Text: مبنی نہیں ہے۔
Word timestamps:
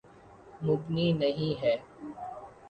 مبنی 0.61 1.11
نہیں 1.13 1.53
ہے۔ 1.63 1.75